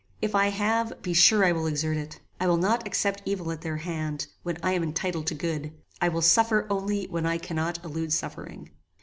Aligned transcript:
If 0.19 0.33
I 0.33 0.47
have, 0.47 0.99
be 1.03 1.13
sure 1.13 1.45
I 1.45 1.51
will 1.51 1.67
exert 1.67 1.95
it. 1.95 2.21
I 2.39 2.47
will 2.47 2.57
not 2.57 2.87
accept 2.87 3.21
evil 3.23 3.51
at 3.51 3.61
their 3.61 3.77
hand, 3.77 4.25
when 4.41 4.57
I 4.63 4.71
am 4.71 4.81
entitled 4.81 5.27
to 5.27 5.35
good; 5.35 5.73
I 6.01 6.09
will 6.09 6.23
suffer 6.23 6.65
only 6.71 7.05
when 7.05 7.27
I 7.27 7.37
cannot 7.37 7.85
elude 7.85 8.11
suffering. 8.11 8.71